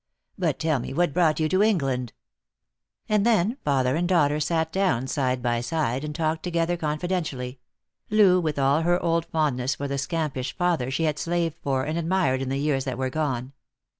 [0.35, 2.11] But tell me what brought you to England."
[3.05, 6.15] 310 Lost for Lo And then father and daughter sat down side by side, and
[6.15, 7.59] talked together confidentially—
[8.09, 11.99] Loo with all her old fondness for the scampish father she had slaved for and
[11.99, 13.53] admired in tha years that were gone.